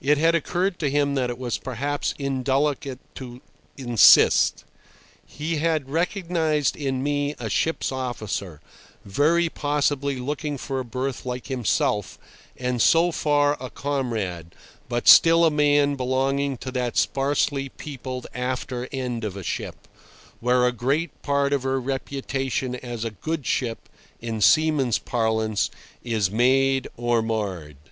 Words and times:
It 0.00 0.18
had 0.18 0.34
occurred 0.34 0.80
to 0.80 0.90
him 0.90 1.14
that 1.14 1.30
it 1.30 1.38
was 1.38 1.58
perhaps 1.58 2.12
indelicate 2.18 2.98
to 3.14 3.40
insist. 3.76 4.64
He 5.24 5.58
had 5.58 5.88
recognised 5.88 6.74
in 6.76 7.04
me 7.04 7.36
a 7.38 7.48
ship's 7.48 7.92
officer, 7.92 8.60
very 9.04 9.48
possibly 9.48 10.16
looking 10.18 10.58
for 10.58 10.80
a 10.80 10.84
berth 10.84 11.24
like 11.24 11.46
himself, 11.46 12.18
and 12.56 12.82
so 12.82 13.12
far 13.12 13.56
a 13.60 13.70
comrade, 13.70 14.56
but 14.88 15.06
still 15.06 15.44
a 15.44 15.52
man 15.52 15.94
belonging 15.94 16.56
to 16.56 16.72
that 16.72 16.96
sparsely 16.96 17.68
peopled 17.68 18.26
after 18.34 18.88
end 18.90 19.22
of 19.22 19.36
a 19.36 19.44
ship, 19.44 19.86
where 20.40 20.66
a 20.66 20.72
great 20.72 21.22
part 21.22 21.52
of 21.52 21.62
her 21.62 21.80
reputation 21.80 22.74
as 22.74 23.04
a 23.04 23.10
"good 23.12 23.46
ship," 23.46 23.88
in 24.20 24.40
seaman's 24.40 24.98
parlance, 24.98 25.70
is 26.02 26.28
made 26.28 26.88
or 26.96 27.22
marred. 27.22 27.76